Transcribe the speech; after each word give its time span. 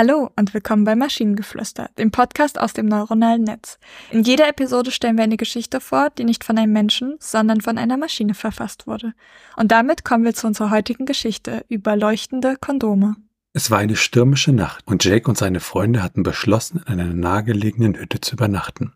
Hallo 0.00 0.30
und 0.36 0.54
willkommen 0.54 0.84
bei 0.84 0.94
Maschinengeflüster, 0.94 1.90
dem 1.98 2.12
Podcast 2.12 2.60
aus 2.60 2.72
dem 2.72 2.86
neuronalen 2.86 3.42
Netz. 3.42 3.80
In 4.12 4.22
jeder 4.22 4.48
Episode 4.48 4.92
stellen 4.92 5.16
wir 5.16 5.24
eine 5.24 5.36
Geschichte 5.36 5.80
vor, 5.80 6.10
die 6.10 6.22
nicht 6.22 6.44
von 6.44 6.56
einem 6.56 6.72
Menschen, 6.72 7.16
sondern 7.18 7.62
von 7.62 7.78
einer 7.78 7.96
Maschine 7.96 8.34
verfasst 8.34 8.86
wurde. 8.86 9.12
Und 9.56 9.72
damit 9.72 10.04
kommen 10.04 10.22
wir 10.22 10.34
zu 10.34 10.46
unserer 10.46 10.70
heutigen 10.70 11.04
Geschichte 11.04 11.64
über 11.68 11.96
leuchtende 11.96 12.54
Kondome. 12.60 13.16
Es 13.54 13.72
war 13.72 13.78
eine 13.78 13.96
stürmische 13.96 14.52
Nacht 14.52 14.86
und 14.86 15.04
Jake 15.04 15.28
und 15.28 15.36
seine 15.36 15.58
Freunde 15.58 16.00
hatten 16.00 16.22
beschlossen, 16.22 16.80
in 16.86 17.00
einer 17.00 17.12
nahegelegenen 17.12 17.96
Hütte 17.96 18.20
zu 18.20 18.36
übernachten. 18.36 18.92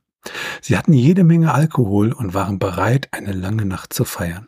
Sie 0.60 0.78
hatten 0.78 0.92
jede 0.92 1.24
Menge 1.24 1.52
Alkohol 1.52 2.12
und 2.12 2.32
waren 2.32 2.60
bereit, 2.60 3.08
eine 3.10 3.32
lange 3.32 3.64
Nacht 3.64 3.92
zu 3.92 4.04
feiern. 4.04 4.46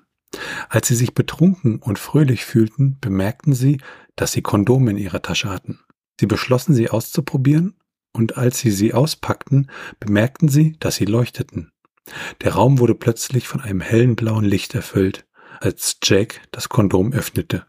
Als 0.69 0.87
sie 0.87 0.95
sich 0.95 1.15
betrunken 1.15 1.81
und 1.81 1.99
fröhlich 1.99 2.45
fühlten, 2.45 3.01
bemerkten 3.01 3.55
sie, 3.55 3.81
dass 4.15 4.31
sie 4.31 4.43
Kondome 4.43 4.93
in 4.93 4.99
ihrer 4.99 5.21
Tasche 5.21 5.51
hatten. 5.51 5.81
Sie 6.21 6.27
beschlossen, 6.27 6.75
sie 6.75 6.91
auszuprobieren, 6.91 7.77
und 8.13 8.37
als 8.37 8.61
sie 8.61 8.71
sie 8.71 8.95
auspackten, 8.95 9.71
bemerkten 9.99 10.49
sie, 10.49 10.77
dass 10.79 10.97
sie 10.97 11.05
leuchteten. 11.05 11.73
Der 12.43 12.55
Raum 12.55 12.79
wurde 12.79 12.95
plötzlich 12.95 13.49
von 13.49 13.61
einem 13.61 13.81
hellen 13.81 14.15
blauen 14.15 14.45
Licht 14.45 14.75
erfüllt, 14.75 15.27
als 15.61 15.99
Jack 16.03 16.43
das 16.53 16.69
Kondom 16.69 17.13
öffnete. 17.13 17.67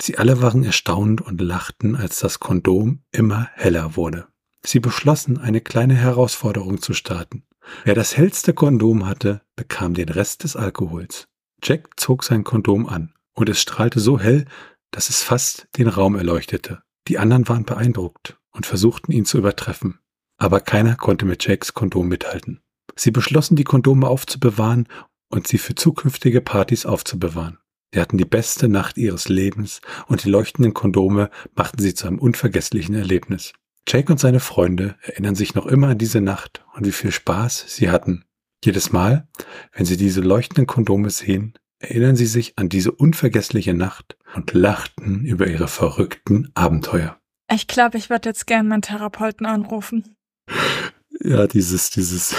Sie 0.00 0.18
alle 0.18 0.40
waren 0.40 0.64
erstaunt 0.64 1.20
und 1.20 1.40
lachten, 1.40 1.94
als 1.94 2.18
das 2.18 2.40
Kondom 2.40 3.02
immer 3.12 3.48
heller 3.54 3.96
wurde. 3.96 4.26
Sie 4.64 4.80
beschlossen, 4.80 5.38
eine 5.38 5.60
kleine 5.60 5.94
Herausforderung 5.94 6.80
zu 6.80 6.94
starten. 6.94 7.44
Wer 7.84 7.94
das 7.94 8.16
hellste 8.16 8.54
Kondom 8.54 9.06
hatte, 9.06 9.42
bekam 9.56 9.94
den 9.94 10.08
Rest 10.08 10.44
des 10.44 10.56
Alkohols. 10.56 11.28
Jack 11.62 12.00
zog 12.00 12.24
sein 12.24 12.44
Kondom 12.44 12.86
an, 12.88 13.14
und 13.34 13.48
es 13.48 13.60
strahlte 13.60 14.00
so 14.00 14.18
hell, 14.18 14.46
dass 14.90 15.10
es 15.10 15.22
fast 15.22 15.68
den 15.76 15.88
Raum 15.88 16.16
erleuchtete. 16.16 16.82
Die 17.08 17.18
anderen 17.18 17.48
waren 17.48 17.64
beeindruckt 17.64 18.38
und 18.50 18.66
versuchten 18.66 19.12
ihn 19.12 19.24
zu 19.24 19.38
übertreffen, 19.38 19.98
aber 20.38 20.60
keiner 20.60 20.96
konnte 20.96 21.26
mit 21.26 21.46
Jacks 21.46 21.74
Kondom 21.74 22.08
mithalten. 22.08 22.60
Sie 22.96 23.10
beschlossen, 23.10 23.56
die 23.56 23.64
Kondome 23.64 24.08
aufzubewahren 24.08 24.88
und 25.28 25.46
sie 25.46 25.58
für 25.58 25.74
zukünftige 25.74 26.40
Partys 26.40 26.86
aufzubewahren. 26.86 27.58
Sie 27.92 28.00
hatten 28.00 28.18
die 28.18 28.24
beste 28.24 28.68
Nacht 28.68 28.96
ihres 28.96 29.28
Lebens 29.28 29.80
und 30.06 30.24
die 30.24 30.30
leuchtenden 30.30 30.74
Kondome 30.74 31.30
machten 31.54 31.80
sie 31.80 31.94
zu 31.94 32.06
einem 32.06 32.18
unvergesslichen 32.18 32.94
Erlebnis. 32.94 33.52
Jake 33.86 34.10
und 34.10 34.18
seine 34.18 34.40
Freunde 34.40 34.96
erinnern 35.02 35.34
sich 35.34 35.54
noch 35.54 35.66
immer 35.66 35.88
an 35.88 35.98
diese 35.98 36.20
Nacht 36.20 36.64
und 36.74 36.86
wie 36.86 36.92
viel 36.92 37.12
Spaß 37.12 37.66
sie 37.68 37.90
hatten. 37.90 38.24
Jedes 38.64 38.92
Mal, 38.92 39.28
wenn 39.72 39.84
sie 39.84 39.98
diese 39.98 40.22
leuchtenden 40.22 40.66
Kondome 40.66 41.10
sehen, 41.10 41.54
erinnern 41.90 42.16
sie 42.16 42.26
sich 42.26 42.58
an 42.58 42.68
diese 42.68 42.92
unvergessliche 42.92 43.74
Nacht 43.74 44.16
und 44.34 44.52
lachten 44.52 45.24
über 45.24 45.46
ihre 45.46 45.68
verrückten 45.68 46.50
Abenteuer. 46.54 47.18
Ich 47.52 47.66
glaube, 47.66 47.98
ich 47.98 48.10
würde 48.10 48.30
jetzt 48.30 48.46
gern 48.46 48.68
meinen 48.68 48.82
Therapeuten 48.82 49.46
anrufen. 49.46 50.16
Ja, 51.20 51.46
dieses, 51.46 51.90
dieses, 51.90 52.34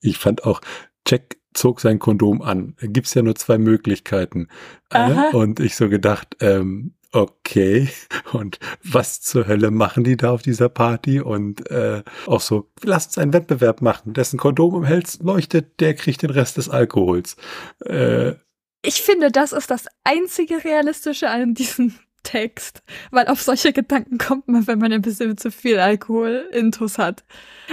ich 0.00 0.18
fand 0.18 0.44
auch, 0.44 0.60
Jack 1.06 1.38
zog 1.54 1.80
sein 1.80 1.98
Kondom 1.98 2.42
an. 2.42 2.74
Da 2.80 2.86
gibt's 2.86 3.14
ja 3.14 3.22
nur 3.22 3.34
zwei 3.34 3.58
Möglichkeiten. 3.58 4.48
Aha. 4.90 5.30
Und 5.32 5.60
ich 5.60 5.76
so 5.76 5.88
gedacht, 5.88 6.36
ähm, 6.40 6.94
okay, 7.12 7.88
und 8.32 8.58
was 8.84 9.20
zur 9.20 9.46
Hölle 9.46 9.70
machen 9.70 10.04
die 10.04 10.16
da 10.16 10.30
auf 10.30 10.42
dieser 10.42 10.68
Party? 10.68 11.20
Und 11.20 11.68
äh, 11.70 12.02
auch 12.26 12.40
so, 12.40 12.70
lasst 12.82 13.18
einen 13.18 13.32
Wettbewerb 13.32 13.82
machen. 13.82 14.12
Dessen 14.12 14.38
Kondom 14.38 14.74
am 14.74 14.84
hellsten 14.84 15.26
leuchtet, 15.26 15.80
der 15.80 15.94
kriegt 15.94 16.22
den 16.22 16.30
Rest 16.30 16.56
des 16.56 16.68
Alkohols. 16.68 17.36
Äh, 17.84 18.34
ich 18.82 19.02
finde, 19.02 19.30
das 19.30 19.52
ist 19.52 19.70
das 19.70 19.86
einzige 20.04 20.64
Realistische 20.64 21.28
an 21.28 21.54
diesem 21.54 21.94
Text, 22.22 22.82
weil 23.10 23.28
auf 23.28 23.42
solche 23.42 23.72
Gedanken 23.72 24.18
kommt 24.18 24.48
man, 24.48 24.66
wenn 24.66 24.78
man 24.78 24.92
ein 24.92 25.02
bisschen 25.02 25.36
zu 25.36 25.50
viel 25.50 25.78
Alkohol 25.78 26.48
intus 26.52 26.98
hat. 26.98 27.24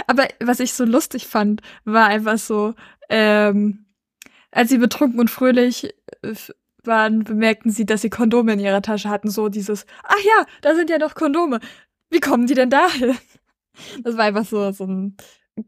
Aber 0.08 0.28
was 0.40 0.60
ich 0.60 0.74
so 0.74 0.86
lustig 0.86 1.28
fand, 1.28 1.62
war 1.86 2.08
einfach 2.08 2.38
so, 2.38 2.74
ähm, 3.10 3.86
als 4.52 4.70
sie 4.70 4.78
betrunken 4.78 5.20
und 5.20 5.30
fröhlich 5.30 5.94
äh, 6.22 6.34
waren, 6.84 7.24
bemerkten 7.24 7.72
sie, 7.72 7.86
dass 7.86 8.02
sie 8.02 8.10
Kondome 8.10 8.54
in 8.54 8.60
ihrer 8.60 8.82
Tasche 8.82 9.10
hatten. 9.10 9.30
So 9.30 9.50
dieses, 9.50 9.86
ach 10.04 10.20
ja, 10.24 10.46
da 10.62 10.76
sind 10.76 10.90
ja 10.90 10.98
noch 10.98 11.16
Kondome. 11.16 11.60
Wie 12.10 12.22
kommen 12.22 12.48
die 12.48 12.54
denn 12.54 12.70
dahin? 12.70 13.18
Das 14.04 14.18
war 14.18 14.26
einfach 14.26 14.46
so, 14.46 14.72
so 14.72 14.86
ein 14.86 15.18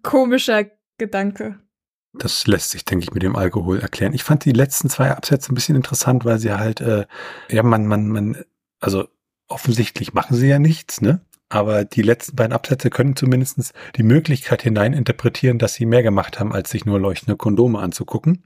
komischer 0.01 0.65
Gedanke. 0.97 1.59
Das 2.13 2.47
lässt 2.47 2.71
sich, 2.71 2.85
denke 2.85 3.03
ich, 3.03 3.13
mit 3.13 3.23
dem 3.23 3.35
Alkohol 3.35 3.79
erklären. 3.79 4.13
Ich 4.13 4.23
fand 4.23 4.45
die 4.45 4.51
letzten 4.51 4.89
zwei 4.89 5.11
Absätze 5.11 5.51
ein 5.51 5.55
bisschen 5.55 5.75
interessant, 5.75 6.25
weil 6.25 6.39
sie 6.39 6.51
halt, 6.51 6.81
äh, 6.81 7.05
ja, 7.49 7.61
man, 7.63 7.85
man, 7.85 8.07
man, 8.07 8.43
also 8.79 9.07
offensichtlich 9.47 10.13
machen 10.13 10.35
sie 10.35 10.47
ja 10.47 10.59
nichts, 10.59 11.01
ne? 11.01 11.21
Aber 11.49 11.83
die 11.83 12.03
letzten 12.03 12.35
beiden 12.35 12.53
Absätze 12.53 12.91
können 12.91 13.15
zumindest 13.15 13.73
die 13.95 14.03
Möglichkeit 14.03 14.61
hineininterpretieren, 14.61 15.57
dass 15.57 15.73
sie 15.73 15.87
mehr 15.87 16.03
gemacht 16.03 16.39
haben, 16.39 16.53
als 16.53 16.69
sich 16.69 16.85
nur 16.85 16.99
leuchtende 16.99 17.37
Kondome 17.37 17.79
anzugucken. 17.79 18.43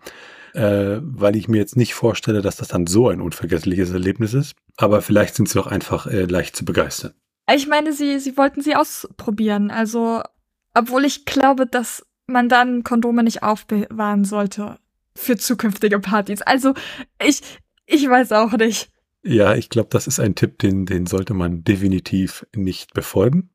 Äh, 0.53 0.99
weil 1.01 1.35
ich 1.35 1.47
mir 1.47 1.57
jetzt 1.57 1.75
nicht 1.75 1.95
vorstelle, 1.95 2.41
dass 2.41 2.57
das 2.57 2.67
dann 2.67 2.87
so 2.87 3.09
ein 3.09 3.21
unvergessliches 3.21 3.91
Erlebnis 3.91 4.33
ist. 4.33 4.53
Aber 4.77 5.01
vielleicht 5.01 5.35
sind 5.35 5.49
sie 5.49 5.59
auch 5.59 5.67
einfach 5.67 6.05
äh, 6.05 6.25
leicht 6.25 6.55
zu 6.55 6.63
begeistern. 6.63 7.13
Ich 7.51 7.67
meine, 7.67 7.91
sie, 7.91 8.19
sie 8.19 8.37
wollten 8.37 8.61
sie 8.61 8.75
ausprobieren. 8.75 9.71
Also, 9.71 10.21
obwohl 10.73 11.05
ich 11.05 11.25
glaube, 11.25 11.65
dass 11.65 12.05
man 12.27 12.49
dann 12.49 12.83
Kondome 12.83 13.23
nicht 13.23 13.43
aufbewahren 13.43 14.25
sollte 14.25 14.77
für 15.15 15.37
zukünftige 15.37 15.99
Partys. 15.99 16.41
Also 16.41 16.73
ich, 17.23 17.41
ich 17.85 18.07
weiß 18.09 18.31
auch 18.31 18.53
nicht. 18.53 18.89
Ja, 19.25 19.55
ich 19.55 19.69
glaube, 19.69 19.89
das 19.89 20.07
ist 20.07 20.19
ein 20.19 20.35
Tipp, 20.35 20.59
den, 20.59 20.85
den 20.85 21.05
sollte 21.05 21.33
man 21.33 21.63
definitiv 21.63 22.45
nicht 22.53 22.93
befolgen. 22.93 23.51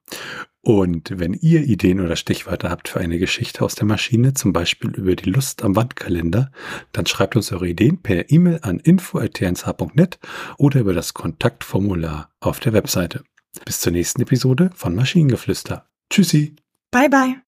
Und 0.62 1.18
wenn 1.18 1.34
ihr 1.34 1.62
Ideen 1.62 2.00
oder 2.00 2.16
Stichwörter 2.16 2.70
habt 2.70 2.88
für 2.88 3.00
eine 3.00 3.18
Geschichte 3.18 3.64
aus 3.64 3.74
der 3.74 3.86
Maschine, 3.86 4.34
zum 4.34 4.52
Beispiel 4.52 4.90
über 4.90 5.14
die 5.14 5.30
Lust 5.30 5.62
am 5.62 5.76
Wandkalender, 5.76 6.50
dann 6.92 7.06
schreibt 7.06 7.36
uns 7.36 7.52
eure 7.52 7.68
Ideen 7.68 8.02
per 8.02 8.30
E-Mail 8.30 8.60
an 8.62 8.78
info.tnsh.net 8.78 10.18
oder 10.56 10.80
über 10.80 10.94
das 10.94 11.14
Kontaktformular 11.14 12.30
auf 12.40 12.60
der 12.60 12.72
Webseite. 12.72 13.22
Bis 13.64 13.80
zur 13.80 13.92
nächsten 13.92 14.22
Episode 14.22 14.70
von 14.74 14.94
Maschinengeflüster. 14.94 15.86
Tschüssi. 16.10 16.56
Bye 16.90 17.08
bye. 17.08 17.47